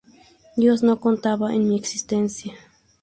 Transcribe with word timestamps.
Dios 0.57 0.81
no 0.81 0.99
contaba 0.99 1.53
en 1.53 1.67
mi 1.69 1.77
existencia. 1.77 2.55